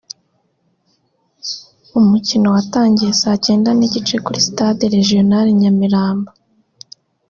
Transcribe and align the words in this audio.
umukino 1.99 2.47
watangiye 2.55 3.11
saa 3.21 3.37
cyenda 3.45 3.69
n’igice 3.77 4.15
kuri 4.25 4.39
Stade 4.47 4.83
Regional 4.95 5.45
i 5.49 5.55
Nyamirambo 5.61 6.31